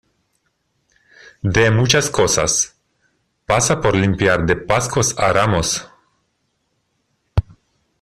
de 1.43 1.69
muchas 1.69 2.09
cosas. 2.09 2.75
pasa 3.45 3.79
por 3.81 3.95
limpiar 3.95 4.47
de 4.47 4.55
Pascuas 4.55 5.13
a 5.15 5.31
Ramos. 5.31 5.87